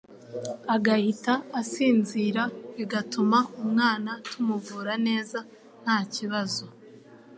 agahita 0.75 1.33
asinzira 1.61 2.43
bigatuma 2.75 3.37
umwana 3.63 4.11
tumuvura 4.29 4.93
neza 5.07 5.39
nta 5.83 5.97
kibazo 6.13 6.65